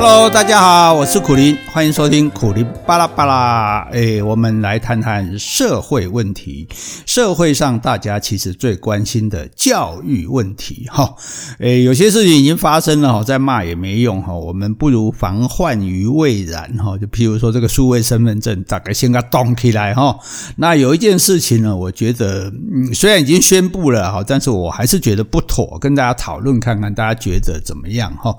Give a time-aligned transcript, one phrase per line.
[0.00, 3.88] Hello，大家好，我是苦林，欢迎收听苦力巴拉巴拉。
[3.92, 6.66] 哎，我们来谈谈社会问题。
[7.06, 11.14] 社会上大家其实最关心的教育问题，哈，
[11.60, 16.98] 哎，有些事情已经发生了，哈，再骂也没用，哈，我们不如防患于未然，哈。
[16.98, 20.18] 就譬如说这个数位身份证，大概先给它动起来，哈。
[20.56, 28.36] 那有一件事情呢，我觉得，嗯，虽然已经宣布了，哈，但是我还是觉得不妥，跟大家讨论看看，大家觉得怎么样，哈？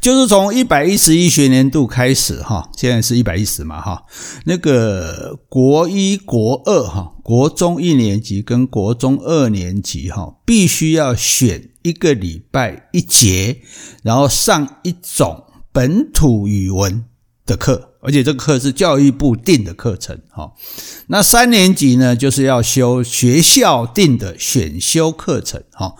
[0.00, 4.06] 就是从一百一十一学年度开始哈，现在是一百一十嘛哈，
[4.46, 13.60] 那个国一国二哈，国中一年级跟国中二年级哈，必须要选一个礼拜一节，
[14.02, 17.04] 然后上一种本土语文
[17.44, 17.89] 的课。
[18.02, 20.50] 而且这个课是教育部定的课程，哈。
[21.08, 25.94] 那三年级呢，就是要修学校定的选修课程，哈。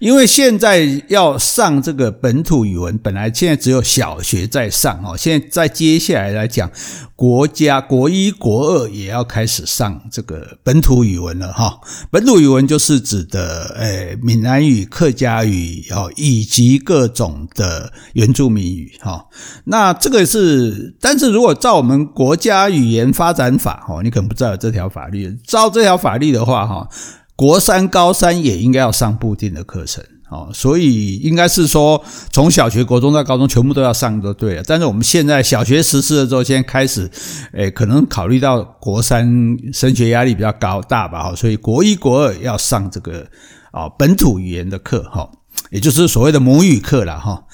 [0.00, 5.16] 因为现在要上这个本土语文，本来现在只有小学在上，哈。
[5.16, 6.68] 现在在接下来来讲，
[7.14, 11.78] 国家国一、国二也要开始上这个本土语文了，哈。
[12.10, 19.26] 本土语文就是指的，诶，闽南语、客家语，哦，以及各种的原住民语，哈。
[19.66, 25.38] 那这个是，但是如果如果照我们国家语言发展法，哈，你可能不知道有这条法律。
[25.46, 26.88] 照这条法律的话，哈，
[27.36, 34.62] 国三、高三也应该要上固定的课程，哦，所以应该是说，从小学、国中到高中，全部都要上就对了。
[34.66, 37.10] 但是我们现在小学实施了之后，现在开始，
[37.52, 39.26] 诶，可能考虑到国三
[39.72, 43.26] 升学压力比较高大吧，所以国一、国二要上这个
[43.70, 45.30] 啊本土语言的课，哈。
[45.74, 47.46] 也就是所谓的母语课了哈，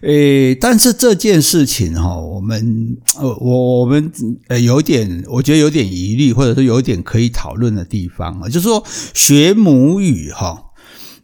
[0.00, 4.10] 诶，但是这件事情哈，我们呃，我我们
[4.48, 10.58] 呃有点，我觉得有点疑虑，或者说有点可以讨论的地方啊，就是说学母语哈，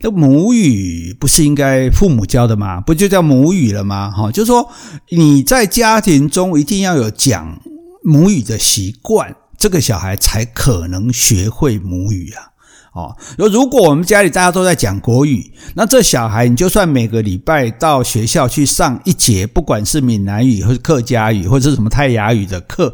[0.01, 2.83] 那母语不是应该父母教的吗？
[2.83, 4.11] 不就叫母语了吗？
[4.11, 4.69] 哈，就是说
[5.09, 7.63] 你在家庭中一定要有讲
[8.05, 12.52] 母语的习惯，这个小孩才可能学会母语啊。
[12.95, 22.93] 哦，如果我们家里大家都在讲国语，那这小孩你就算每个礼拜到学校去上一节，不管是闽南语或者客家语或者什么泰雅语的课，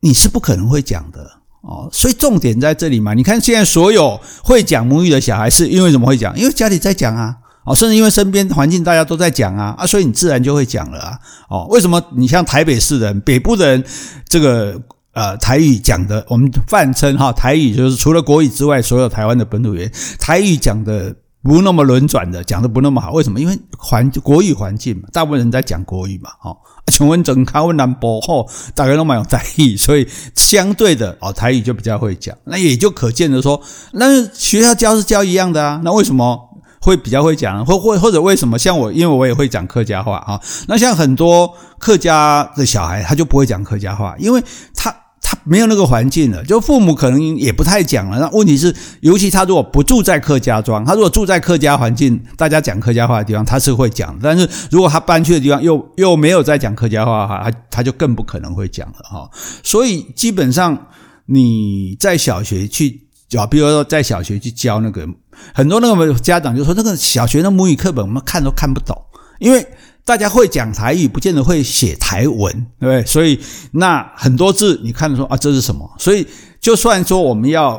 [0.00, 1.30] 你是不可能会讲的
[1.60, 1.90] 哦。
[1.92, 3.12] 所以重点在这里嘛。
[3.12, 6.34] 你看现在所有会讲母语的小孩，是因为什么会讲？
[6.38, 7.36] 因为家里在讲啊，
[7.66, 11.18] 哦，甚至因为身边环境大家都在讲啊，啊，所以你自然就会讲了啊。
[11.50, 13.84] 哦，为什么你像台北市人、北部人，
[14.26, 14.80] 这个？
[15.12, 23.12] 呃，台语讲的，我们泛称哈，台语就是除了国语之外，所有台湾的本土语言，台语讲的不那么轮转的，讲的不那么好。
[23.12, 23.40] 为什么？
[23.40, 26.56] 因为环国语环境嘛，大部分人在讲国语嘛，哈。
[26.92, 32.34] 从温整卡温南波后，大家都蛮有台语，所以相对的哦，台语就比较会讲。
[32.44, 33.60] 那也就可见的说，
[33.92, 36.47] 那学校教是教一样的啊，那为什么
[36.80, 37.64] 会比较会讲？
[37.64, 38.58] 或或或者为什么？
[38.58, 40.40] 像我，因为我也会讲客家话啊。
[40.66, 44.42] 那像很多客家的小孩，他就不会讲客家话，因为
[44.74, 44.94] 他。
[45.20, 48.18] 他没有那个环境了，就父母可能也不太讲了。
[48.18, 54.18] 那问题是，尤其他如果不住在客家庄，他如果住在客家环境，大家讲客家话的地方，他是会讲。
[54.22, 59.28] 但是如果他搬去的地方又又没有在讲客家话的话，他他就更不可能会讲了哈。
[59.62, 60.86] 所以基本上
[61.26, 65.06] 你在小学去教，比如说在小学去教那个，
[65.54, 68.96] 很多那个家长就说，那个小学的母语课本我们看都看不懂，
[69.38, 69.66] 因为。
[70.04, 72.50] 大家会讲台语，不见得会写台文，
[72.80, 73.04] 对不对？
[73.04, 73.38] 所以
[73.72, 75.86] 那很多字，你看说啊，这是什么？
[75.98, 76.26] 所以
[76.58, 77.78] 就算说我们要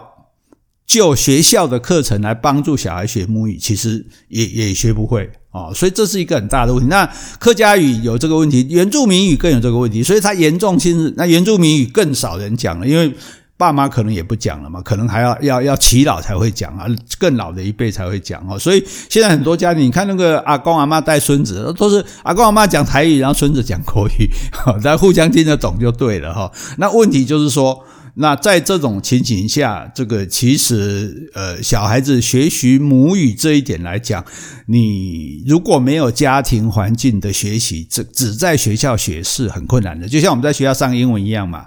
[0.85, 5.73] 就学校的课程来帮助小孩学母语，其实也也学不会啊。
[5.73, 6.88] 所以这是一个很大的问题。
[6.88, 13.11] 那客家语有这个问题，原住民语更有这个问题，所以它严重性是那原住民语更少人讲了，因为。
[13.59, 16.85] 爸妈可能也不讲了嘛，可能还要要要祈老才会讲啊，
[17.17, 18.57] 更老的一辈才会讲哦。
[18.57, 24.29] 所以现在很多家庭，你看那个阿公阿嬷带孙子，都是阿公阿嬷讲台语，然后孙子讲国语，
[24.81, 26.49] 大家互相听得懂就对了哈。
[26.77, 27.83] 那问题就是说，
[28.13, 34.23] 那在这种情形下，这个其实呃，小孩子学习母语这一点来讲，
[34.67, 41.65] 你如果没有家庭环境的学习，只只在学校学是很困难的，就像我们在学校上英文一样嘛。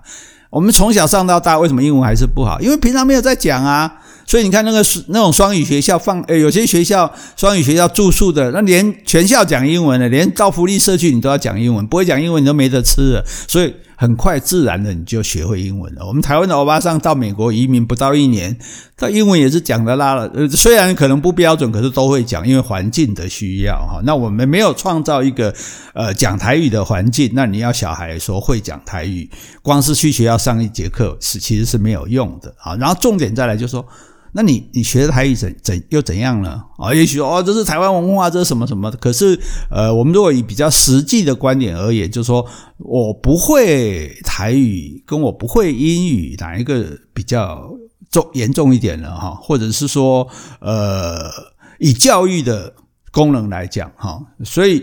[0.52, 2.60] 我们从小上到大，为什么英文还是不好？
[2.60, 3.90] 因为平常没有在讲啊。
[4.26, 13.24] 所以你看那个那种双语学校放，诶，有些学校双语学校住宿的，那连全校讲英文的，连到福利社区你都要讲英文，不会讲英文你都没得吃了。
[13.48, 13.74] 所以。
[14.02, 16.04] 很快自然的你就学会英文了。
[16.04, 18.58] 我们台湾的欧巴桑到美国移民不到一年，
[18.96, 20.28] 他英文也是讲的拉了。
[20.34, 24.00] 呃，虽然可能不标准，可是都会讲，因为环境的需要哈。
[24.04, 25.54] 那我们没有创造一个
[25.94, 29.30] 呃讲台语的环境，那你要小孩说会讲台语，
[29.62, 32.74] 光是去学校上一节课是其实是没有用的啊。
[32.74, 33.86] 然后重点再来就是说，
[34.34, 36.62] 那你你学的台语怎怎又怎样呢？
[36.78, 38.90] 啊，也许哦，这是台湾文化，这是什么什么。
[38.92, 39.38] 可是，
[39.70, 42.46] 呃，我们如果以比较实际的观点而言，就是说
[42.78, 47.70] 我不会台语，跟我不会英语，哪一个比较
[48.10, 49.14] 重严重一点呢？
[49.14, 50.26] 哈，或者是说，
[50.60, 51.30] 呃，
[51.78, 52.74] 以教育的
[53.10, 54.82] 功能来讲，哈，所以，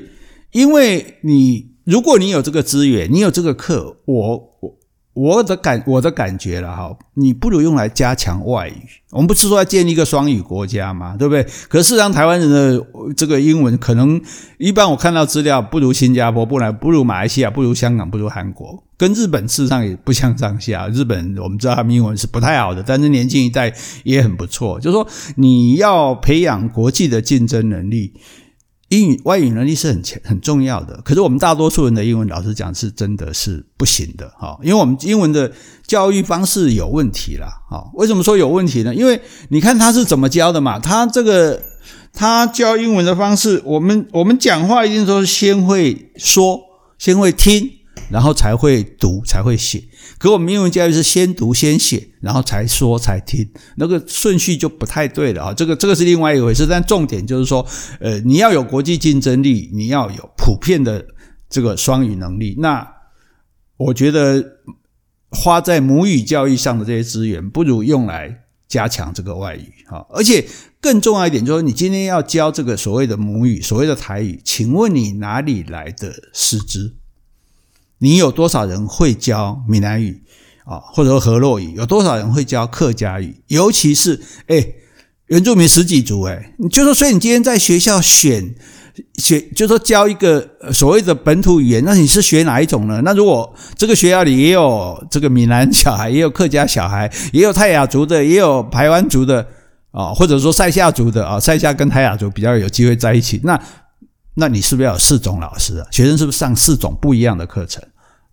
[0.51, 4.48] 因为你如果你有这个资源，你有这个课，我
[5.19, 5.43] 我。
[5.49, 8.75] 的感我的感觉了哈，你不如用来加强外语。
[9.09, 11.15] 我们不是说要建立一个双语国家吗？
[11.17, 11.43] 对不对？
[11.67, 12.85] 可是事实上，台湾人的
[13.17, 14.21] 这个英文可能
[14.59, 20.87] 一般，我看到资料不如新加坡，不然不如马来西亚，不如香港，不如韩国，跟日本事实上也不相上下。
[20.89, 23.73] 日本我们知道他们英文是不太好的，但是年轻一代
[24.03, 24.79] 也很不错。
[24.79, 25.07] 就是说，
[25.37, 28.13] 你要培养国际的竞争能力。
[28.89, 35.51] 英语外语能力是很强很重要的，可是我们大多数人的英文，老实讲是真的是不行的哈，因为我们英文的
[35.85, 37.47] 教育方式有问题了。
[37.69, 37.89] 哈。
[37.93, 38.93] 为什么说有问题呢？
[38.93, 41.61] 因为你看他是怎么教的嘛，他这个
[42.11, 46.59] 他教英文的方式，我们我们讲话一定说先会说，
[46.97, 47.78] 先会听。
[48.09, 49.83] 然后才会读，才会写。
[50.17, 55.53] 可我们英文教育是先读先写，然后才说才听，那个顺序就不太对了啊。
[55.53, 56.65] 这个这个是另外一回事。
[56.67, 57.65] 但重点就是说，
[57.99, 61.05] 呃，你要有国际竞争力，你要有普遍的
[61.49, 62.55] 这个双语能力。
[62.59, 62.87] 那
[63.77, 64.43] 我觉得
[65.31, 70.05] 花在母语教育上的这些资源，不如用来加强这个外语啊。
[70.09, 70.45] 而且
[70.81, 76.97] 更重要一点就是，你今天要教这个所谓的母语，所谓的台语，请问你哪里来的师资？
[77.99, 80.23] 你有多少人会教闽南语
[80.65, 81.73] 啊，或者说河洛语？
[81.75, 83.35] 有多少人会教客家语？
[83.47, 84.65] 尤其是哎，
[85.27, 88.55] 原住民十几族哎，就说，所以你今天在学校选
[89.15, 93.01] 选，就说教一个所谓的本土语言，那你是学哪一种呢？
[93.03, 99.45] 那如果这个学校里也有这个闽南小孩，也有客家小孩，也有泰雅族的，也有排湾族的
[99.91, 103.59] 啊，或者说赛夏族的啊，赛夏跟泰雅族比较有机会在一起，那。
[104.39, 105.85] 那你是不是要有四种老师啊？
[105.91, 107.83] 学生是不是上四种不一样的课程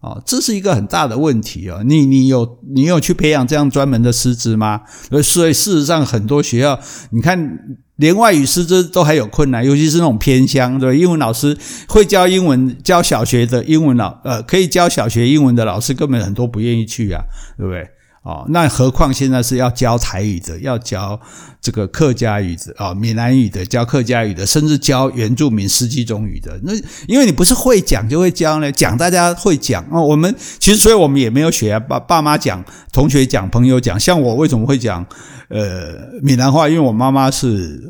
[0.01, 0.17] 啊？
[0.25, 1.81] 这是一个很大的问题啊！
[1.85, 4.83] 你你有你有去培养这样专门的师资吗？
[5.23, 6.79] 所以事实上，很多学校
[7.11, 7.59] 你看，
[7.97, 11.57] 连外语师资都还有困难，尤其是那种偏乡，对，英文老师
[11.89, 17.23] 会教英文，教小学的英文老呃，可以教小学英文的老师，根本很多不愿意去啊，
[17.57, 17.89] 对不对？
[18.27, 21.21] 哦，那何况现在是要教台语的，要教
[21.61, 26.59] 这个客家语的啊，闽南语的，教客家语的，甚至教原住民十几种语的。
[26.65, 26.73] 那
[27.07, 30.01] 因为你不是会讲就会教呢，讲大家会讲啊。
[30.01, 33.99] 我们其实所以我们也没有学，爸爸妈讲，同学讲，朋友讲。
[34.01, 35.07] 像我为什么会讲
[35.49, 36.69] 呃闽南话？
[36.69, 37.81] 因为我妈妈是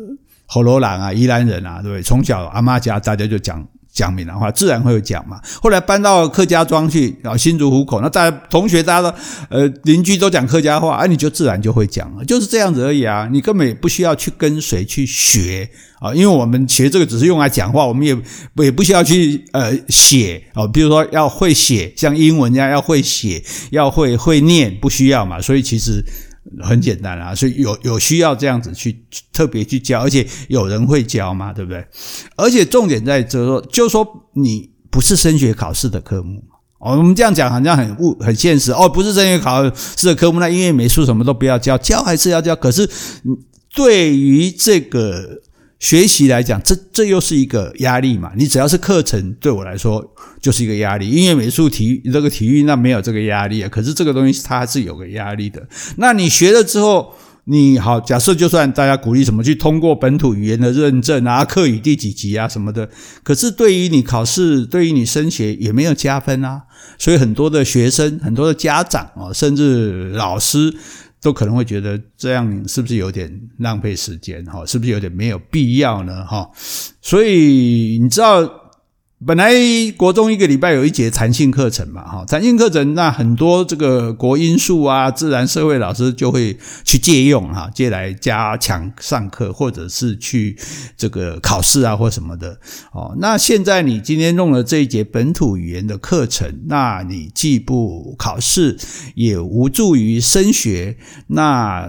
[0.45, 2.03] 河洛人啊，宜兰人啊，对不对？
[2.03, 3.67] 从小阿妈家大家就讲。
[3.97, 5.41] 讲闽南话自然会有讲嘛。
[5.63, 9.17] 后来搬到客家庄去，然后新竹湖口，那大家同学大家都
[9.49, 13.27] 呃邻居都讲客家话，啊，你就自然就会讲了，就是这样子而已啊。
[13.33, 18.15] 你根本也不需要去跟谁去学啊，因为我们学这个只是用来讲话，我们也
[18.63, 25.41] 也不需要去呃写啊，比如说要会写，像英文一样要会写，要会会念，不需要嘛。
[25.41, 26.05] 所以其实。
[26.63, 31.87] 很简单啊，所以有有需要这样子去特别去教，而且有人会教嘛，对不对？
[32.37, 36.43] 而且重点在这说，就是说你不是升学考试的科目
[36.79, 36.97] 哦。
[36.97, 42.55] 我们这样讲好像很误很现实哦，不是升学考试的科目，那音乐、美术什么都不要教，教还是要教。
[42.57, 42.89] 可是
[43.75, 45.43] 对于这个。
[45.79, 48.33] 学习来讲，这这又是一个压力嘛？
[48.35, 50.05] 你只要是课程，对我来说
[50.41, 51.09] 就是一个压力。
[51.11, 53.69] 音乐、美术、体育，这个体育那没有这个压力啊。
[53.69, 55.63] 可是这个东西它是有个压力的。
[55.99, 57.13] 那你学了之后，
[57.45, 62.89] 你好，假设就算大家鼓励什么去通过本土语言的认证啊，客语第几级啊什么的，
[63.23, 66.63] 可是对于你考试，对于你升学也没有加分啊。
[66.99, 70.75] 所以很多的学生、很多的家长啊，甚至老师。
[71.27, 73.29] 都可能会觉得这样是不是有点
[73.59, 74.65] 浪费时间哈？
[74.65, 76.49] 是不是有点没有必要呢哈？
[77.03, 78.49] 所以你知道。
[79.25, 79.51] 本来
[79.97, 86.55] 国中一个礼拜有一节弹性课程嘛，哈，弹性课程那很多这个国音数啊、自然社会老师就会
[86.85, 90.55] 去借用哈，借来加强上课，或者是去
[90.99, 92.61] 这个考试啊或什么的。
[92.93, 98.77] 哦，那现在你今天弄了这一节本土语言的课程，那你既不考试，
[99.15, 100.99] 也无助于升学。
[101.29, 101.89] 那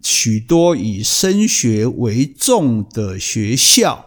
[0.00, 4.06] 许多以升学为重的学校。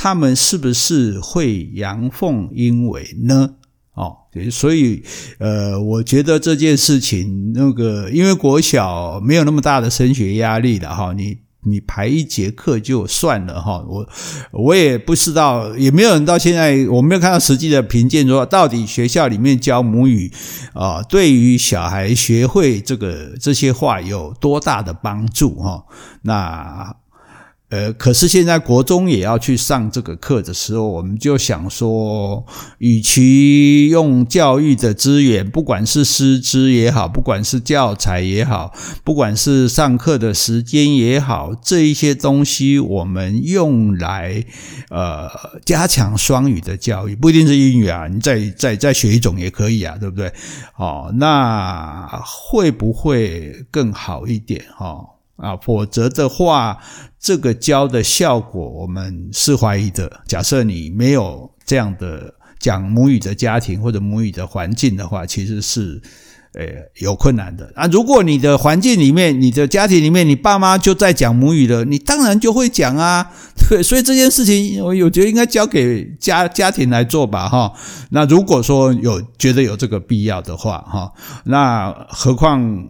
[0.00, 3.54] 他们是不是会阳奉阴违呢？
[3.94, 4.16] 哦，
[4.48, 5.02] 所以
[5.40, 14.08] 呃，我觉得这件事情，那个因为国小没有那么大的升学压力的哈，你你排一节课就算了哈，我
[14.52, 20.32] 我也不知道，也没有人到现在，我没有看到实际的评鉴说到底学校里面教母语
[20.74, 25.84] 啊，对于小孩学会这个这些话有多大的帮助哈？
[26.22, 26.94] 那。
[27.70, 32.42] 呃，可是现在国中也要去上这个课的时候，我们就想说，
[32.78, 38.72] 与其用教育的资源，不管是师资也好，不管是教材也好，
[39.04, 44.42] 不管是上课的时间也好，这一些东西我们用来
[44.88, 45.28] 呃
[45.66, 50.32] 加强双语的教育，不一定是英语啊，你再再再学一种也可以啊，对不对？
[50.76, 54.64] 哦，那会不会更好一点？
[54.74, 55.17] 哈。
[55.38, 56.76] 啊，否则的话，
[57.20, 60.20] 这个教的效果我们是怀疑的。
[60.26, 66.02] 假设你没有这样的讲母语的家庭或者母语的环境的话，其实是
[66.54, 66.64] 呃
[66.96, 67.70] 有困难的。
[67.76, 73.30] 啊，如果你的环境里面、你的家庭里面，你爸妈就在讲母语的，你当然就会讲啊。
[73.70, 77.72] 对，所以这件事情我有觉得应该交给家家庭来做吧，哈。
[78.10, 81.12] 那如果说有觉得有这个必要的话，哈，
[81.44, 82.88] 那何况。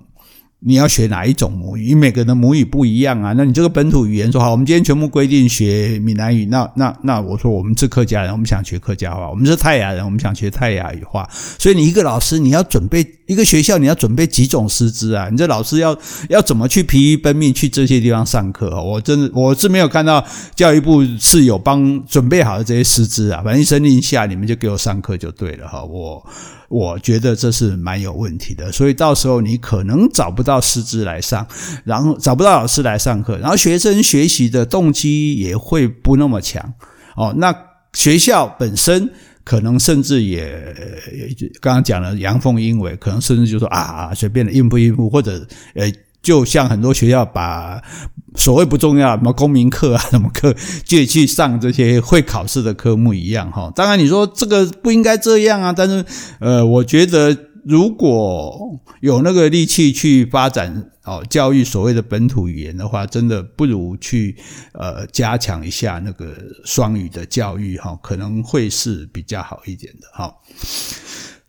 [0.61, 1.89] 你要学哪一种母语？
[1.89, 3.33] 你每个人的母语不一样啊。
[3.37, 6.47] 那你这个本土语言说好，我们今天全部规定学闽南语。
[6.47, 11.29] 那那那我说我们是客家人，我们想学客家话；我们是泰雅人，我们想学泰雅语话。
[11.33, 15.29] 所以你一个老师，你要准备一个学校，你要准备几种师资啊？
[15.31, 15.97] 你这老师要
[16.31, 18.83] 要怎么去疲于奔命去这些地方上课？
[18.83, 23.43] 我真的我是没有看到教育部是有帮准备好的这些师资啊。
[23.45, 25.85] 反正一声令下，你们就给我上课就对了哈。
[25.85, 26.27] 我。
[26.71, 31.47] 我觉得这是蛮有问题的，所以到时候你可能找不到师资来上，
[31.83, 36.75] 然后找不到老师来上课，然后学生学习的动机也会不那么强
[37.17, 37.35] 哦。
[37.39, 37.55] 那
[37.95, 39.11] 学校本身
[39.49, 40.45] 可能甚至也
[41.61, 45.91] 刚刚讲了阳奉阴违，可能甚至就说啊随便的应付应付，或者呃。
[46.21, 47.81] 就像很多学校把
[48.35, 50.53] 所谓不重要什么公民课啊 什么课，
[50.85, 53.73] 就去上这些会考试的科目一样哈。
[53.75, 56.05] 当然你说这个不应该这样啊，但是
[56.41, 57.35] 呃，我觉得
[57.65, 64.37] 如果有那个力气去发展哦教育所谓的本土语言的话，真的不如去
[64.73, 70.35] 呃加强一下那个双语的教育哈，可能会是比较好一点的哈。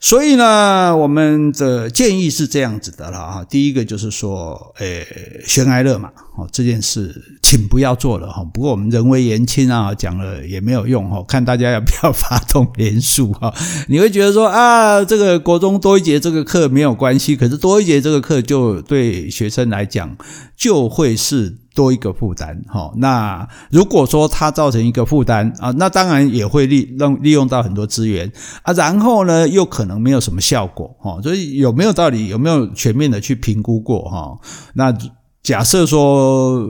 [0.01, 3.45] 所以呢，我们的建议是这样子的了哈。
[3.49, 5.05] 第一个就是说，诶，
[5.45, 8.41] 悬崖勒马哦，这件事请不要做了哈。
[8.53, 11.21] 不过我们人微言轻啊，讲了也没有用哈。
[11.27, 13.53] 看大家要不要发动连署哈。
[13.89, 20.17] 你会觉得说啊，这个国中多一节这个课没有关系，可是多一节这个课就对学生来讲
[20.55, 21.57] 就会是。
[21.79, 28.29] 多一个负担，哈，那如果说它造成一个负担啊，那当然也会利用利用到很多资源
[28.63, 32.27] 啊，然后呢，又可能没有什么效果，哈，所以有没有道理？
[32.27, 34.37] 有没有全面的去评估过，哈？
[34.73, 34.93] 那
[35.41, 36.67] 假设说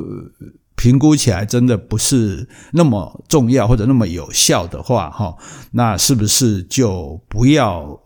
[0.75, 5.36] 评估起来真的不是那么重要或者那么有效的话，哈，
[5.72, 8.00] 那是不是就不要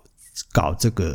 [0.53, 1.13] 搞这个？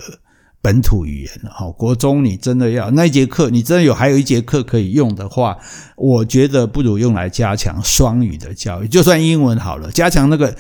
[0.69, 5.57] 本土语言，好，国中你真的要那一节课，你真的有还有一节课可以用的话，
[5.97, 8.87] 我觉得不如用来加强双语的教育。
[8.87, 10.55] 就算英文好了，加强那个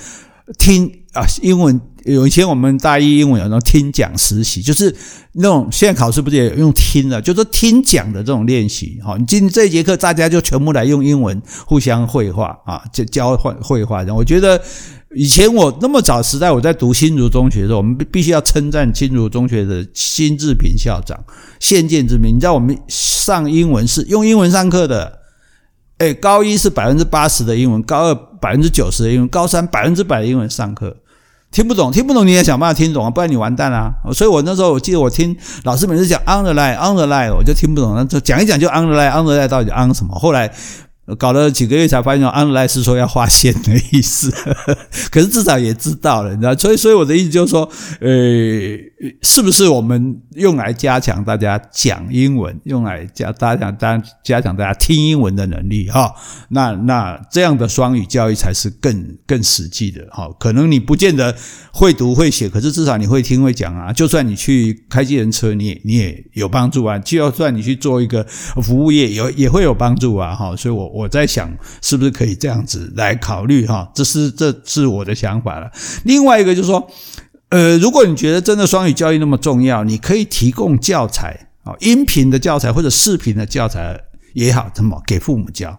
[0.57, 4.97] 听啊，英文有以前我们大一英文有那种听讲实习，就是
[5.33, 8.99] 那种现在考试不是也用听了，就是听讲的这种练习。
[9.05, 14.03] 好，你今天这一节课大家就全部来用英文互相会话啊，就交换会话。
[14.17, 14.59] 我觉得。
[15.15, 21.19] 以前我那么早时代，我在读新竹中学的时候，我们必必须要称赞新竹中学的新志平校长，
[21.59, 22.37] 先见之明。
[22.37, 25.21] 你知道我们上英文是用英文上课的，
[25.97, 30.95] 哎，高一是百分之八十的英文，高二百分之九十的英文，高三百分之百的英文上课。
[31.51, 33.91] 听不懂，听不懂你也想办法听懂啊，不然你完蛋啦。
[34.13, 35.35] 所以我那时候我记得我听
[35.65, 40.15] 老师每次讲 on the line on the line，我就听不懂，那就讲一讲就 on the line on the line 到底 on 什么？
[40.19, 40.53] 后来。
[41.17, 44.31] 搞了几个月才发现，on the line 是说要划线的意思，
[45.11, 46.55] 可是至少也知道了，你知道？
[46.55, 47.63] 所以，所以我的意思就是说，
[48.01, 48.09] 呃，
[49.23, 55.89] 是不是我们用来加强大家讲英文，用来加大家加加强大家听英文的能力？
[55.89, 56.15] 哈，
[56.51, 60.07] 那那这样的双语教育才是更更实际的。
[60.11, 61.35] 哈，可能你不见得
[61.73, 63.91] 会读会写，可是至少你会听会讲啊。
[63.91, 66.99] 就算你去开计程车，你也你也有帮助啊。
[66.99, 70.35] 就算你去做一个服务业，有也会有帮助啊。
[70.35, 70.98] 哈，所以我。
[70.99, 71.49] 我在想，
[71.81, 73.89] 是不是可以这样子来考虑哈？
[73.95, 75.71] 这是这是我的想法了。
[76.05, 76.91] 另外一个就是说，
[77.51, 83.97] 呃，如果你觉得真的双语教育那么重要，你可以提供教材啊，音频的教材或者视频的教材
[84.35, 85.71] 也好，怎么给父母教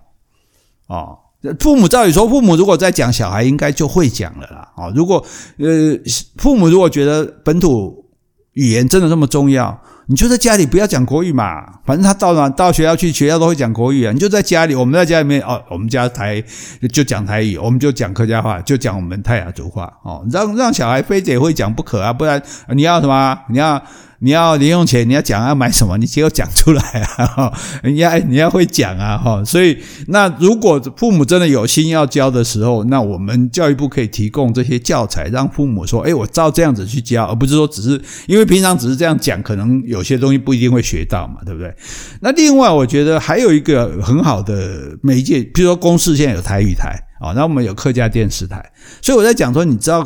[0.87, 1.19] 啊？
[1.59, 4.71] 父母照理说，父母如果在讲，小孩应该就会讲了啦。
[4.77, 5.25] 啊，如果
[5.57, 5.99] 呃，
[6.37, 8.05] 父母如果觉得本土
[8.53, 9.81] 语言真的那么重要。
[10.09, 14.11] 你就在家里不要讲国语嘛，反正他到哪到学校去，学校都会讲国语啊。
[14.11, 16.43] 你就在家里，我们在家里面哦，我们家台
[16.91, 22.41] 就讲台语，我们就讲客家话，就讲我们泰雅族话哦，让让小孩非得会讲不可啊，不然
[22.73, 23.37] 你要什么？
[23.49, 23.79] 你要。
[24.21, 26.81] 你要零用钱，你要讲要买什么，你只有讲出来
[27.17, 27.51] 啊！
[27.83, 29.17] 你要你要会讲啊！
[29.17, 41.73] 哈，所以那如果父母真的有心要教的时候，那我们教育部可以提供这些教材，让父母说：“诶，我照这样子去教，而不是说只是因为平常只是这样讲，可能有些东西不一定会学到嘛，对不对？”
[42.21, 48.69] 那另外，我觉得还有一个很好的媒介，比如说公视现在有台语台啊，那我们有客家电视台，
[49.01, 50.05] 所以我在讲说，你知道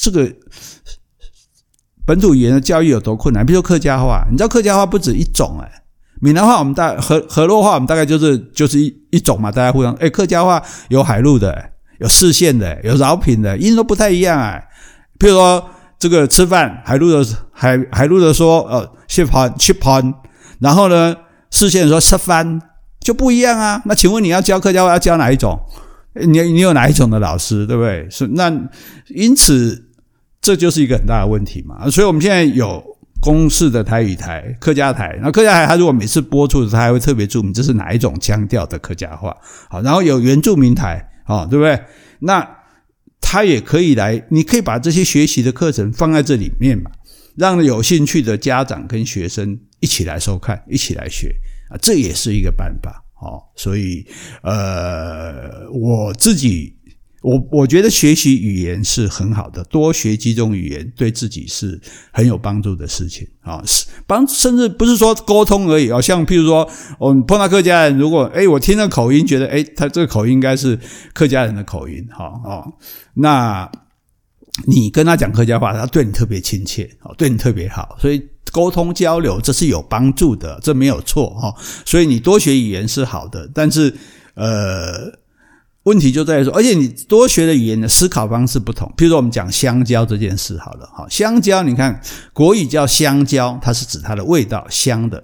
[0.00, 0.32] 这个。
[2.06, 3.44] 本土语言的教育有多困难？
[3.44, 5.82] 比如说客家话，你知道客家话不止一种哎、
[6.20, 14.62] 闽南话我们大河河洛话我们大概就是就是一一种嘛，大家互相哎，客家话有海陆的、有四县的、有饶平的，音都不太一样哎、
[15.18, 15.64] 譬如说
[15.98, 20.14] 这个吃饭，海陆的海海陆的说呃吃饭吃饭，
[20.58, 21.16] 然后呢
[21.50, 22.60] 四县说吃饭
[23.00, 23.80] 就不一样啊。
[23.86, 25.58] 那请问你要教客家话要教哪一种？
[26.12, 28.06] 你你有哪一种的老师对不对？
[28.10, 28.52] 是那
[29.08, 29.80] 因此。
[30.44, 32.84] 这就是一个很大的问题嘛，所以我们现在有
[33.18, 35.18] 公式的台语台、客家台。
[35.22, 39.34] 那客家台，他如果每次播出的时候，他还会特别注明这是哪一种腔调的客家话。
[39.70, 41.80] 好，然后有原住民台，啊，对不对？
[42.18, 42.46] 那
[43.22, 46.90] 他也可以来，你可以把这些学习的课程放在这里面嘛，
[47.36, 51.34] 让有兴趣的家长跟学生一起来收看，一起来学
[51.70, 53.02] 啊，这也是一个办法。
[53.14, 54.06] 好，所以
[54.42, 56.76] 呃，我自己。
[57.24, 61.80] 我我觉得学习语言是很好的，多学几种语言对自己是
[62.12, 70.78] 很有帮助的事情啊，是帮甚至不是说沟通而已啊，像譬如说我碰到客家人，如果诶我听了口音觉得诶他这个口音应该是
[71.14, 72.74] 客家人的口音哈哦，
[73.14, 73.72] 那
[74.66, 81.54] 你跟他讲客家话，他对你特别亲切，对你特别好，所以沟通交流这是有帮助的，这没有错哈，
[81.86, 83.94] 所以你多学语言是好的，但是
[84.34, 85.23] 呃。
[85.84, 88.90] 问题就在于说，而且你多学的语言的思考方式不同。
[88.96, 92.00] 譬如说，我们讲香蕉这件事，好了，哈，香蕉，你看
[92.32, 95.22] 国语叫香蕉，它是指它的味道香的。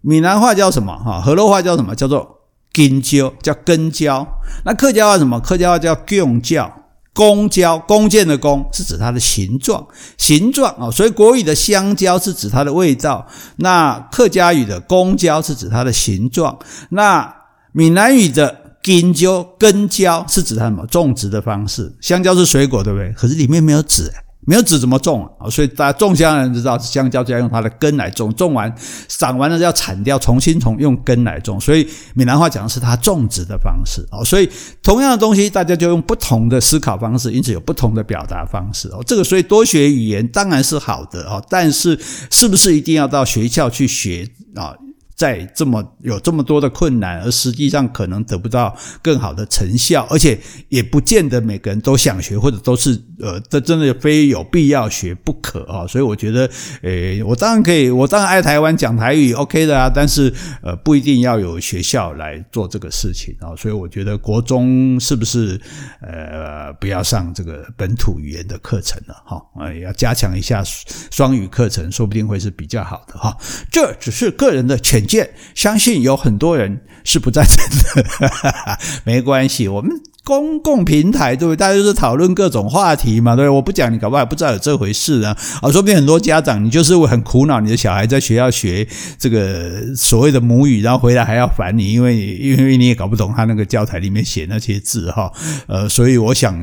[0.00, 0.96] 闽南话叫什么？
[0.96, 1.94] 哈，河洛话叫什么？
[1.94, 2.26] 叫做
[2.72, 4.26] 根蕉，叫根蕉。
[4.64, 5.38] 那客家话什么？
[5.38, 6.72] 客家话叫贡蕉，
[7.12, 9.86] 弓蕉，弓箭的弓是指它的形状，
[10.16, 10.90] 形状啊。
[10.90, 16.58] 所以国语的香蕉是指它的味道，那客家语的弓蕉是指它的形状，
[16.88, 17.34] 那
[17.72, 18.59] 闽南语的。
[18.82, 21.94] 根蕉，根蕉是指它什么种植的方式？
[22.00, 23.12] 香蕉是水果，对不对？
[23.12, 24.10] 可是里面没有籽，
[24.46, 25.50] 没有籽怎么种啊？
[25.50, 28.74] 所以大家种香的人知道，香蕉就要用它的根来种，种完
[29.06, 31.60] 长完了要铲掉，重新从用根来种。
[31.60, 34.24] 所以闽南话讲的是它种植的方式哦。
[34.24, 34.48] 所以
[34.82, 39.02] 同样的东西，大家就用不同的思考方式，因此有不同的表达方式哦。
[39.06, 41.98] 这个所以多学语言当然是好的哦，但是
[42.30, 44.74] 是不是一定要到学校去学啊？
[45.20, 55.86] 在这么有这么多的困难，而实际上可能得不到更好的成效，而且也不见得每个人都想学，或者都是呃，这真的非有必要学不可啊。
[55.86, 56.48] 所以我觉得，
[56.80, 59.92] 诶，我当然可以，我当然爱台湾讲台语，OK 的啊。
[59.94, 63.52] 但是呃，不一定要有学校来做这个事情啊。
[63.54, 65.60] 所以我觉得国中是不是
[66.00, 69.36] 呃，不要上这个本土语言的课程了哈？
[69.56, 73.36] 啊，要加强一下双语课程，说不定会是比较好的哈。
[73.70, 75.06] 这只是个人的浅
[75.54, 77.56] 相信有很多人是不赞成
[78.04, 79.90] 的， 没关系，我们
[80.22, 81.56] 公共平台对不对？
[81.56, 83.56] 大家就是讨论各种话题嘛，对不对？
[83.56, 85.36] 我不讲，你搞不好不知道有这回事啊！
[85.62, 88.86] 啊，说不定很多家长，你就是会很苦恼，你的小孩在学校学
[89.18, 95.32] 这个所谓的母语，然后回来还要烦你，因为因为你也搞不懂他那个教材里面写那些字哈。
[95.66, 96.54] 呃，所以我想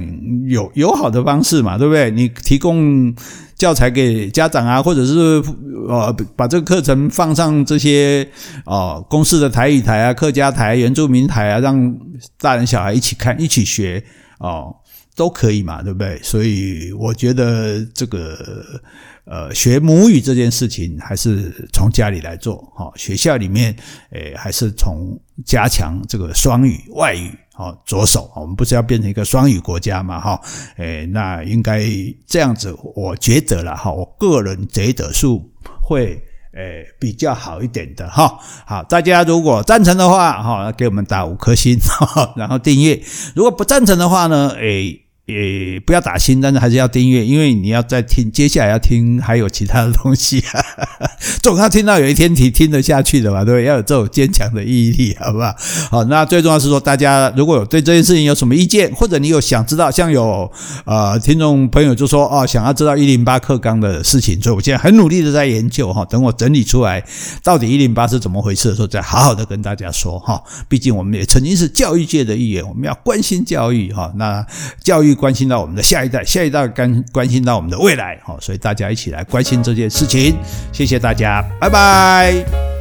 [0.47, 2.11] 有有好的方式嘛，对不对？
[2.11, 3.13] 你提供。
[3.57, 5.41] 教材给家长啊，或者是
[5.87, 8.27] 呃把这个课程放上这些
[8.65, 11.97] 哦公司的台语台啊、客家台、原住民台啊，让
[12.39, 14.03] 大人小孩一起看、一起学
[14.39, 14.75] 哦，
[15.17, 16.21] 都可以嘛，对不对？
[16.21, 18.63] 所以我觉得这个
[19.25, 23.75] 呃学母语这件事情还是从家里来做哈，学校里面
[24.11, 27.31] 诶还是从加强这个双语外语。
[27.55, 30.19] 好，着手，我们不是要变成一个双语国家嘛？
[30.19, 30.39] 哈，
[30.77, 31.81] 诶，那应该
[32.27, 35.25] 这样子，我觉得了哈，我个人觉得是
[35.81, 36.21] 会
[36.53, 38.37] 诶比较好一点的哈。
[38.67, 41.75] 好，大家如果赞成的话，哈，给我们打五颗星，
[42.35, 43.01] 然后订阅；
[43.35, 45.05] 如果不赞成的话呢，诶。
[45.27, 50.41] 也不要打心，但是还是要订阅，因为你要再听，接下来要听还有其他的东西，
[51.43, 53.65] 总要听到有一天你听得下去的嘛，对不对？
[53.65, 55.53] 要有这种坚强的毅力，好不好？
[55.91, 60.49] 好，那最重要是说，大家如果有对这件事情有什么意见，或者你有想知道，像有
[60.85, 67.03] 呃听众朋友就说哦，想要知道一零八课纲的事情，所以我现在很努力的在研究哈，等我整理出来
[67.43, 70.41] 到底一零八是怎么回事的时候，再好好的跟大家说哈。
[70.69, 74.09] 毕竟我们也曾经是教育界的一员，我们要关心教育哈。
[74.15, 74.45] 那
[74.81, 75.16] 教育。
[75.17, 80.37] 关心到我们的下一代，下一代关关心到我们的未来，好，所以大家一起来关心这件事情。
[80.71, 82.76] 谢谢大家，拜拜。